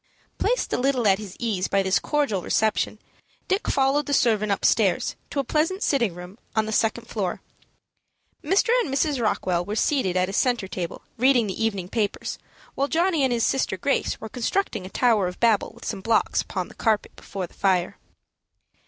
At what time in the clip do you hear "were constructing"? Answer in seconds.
14.19-14.87